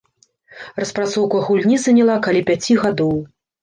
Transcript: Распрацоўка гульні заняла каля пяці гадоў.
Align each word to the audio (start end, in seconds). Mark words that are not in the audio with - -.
Распрацоўка 0.85 1.43
гульні 1.51 1.77
заняла 1.87 2.19
каля 2.27 2.45
пяці 2.53 2.83
гадоў. 2.85 3.19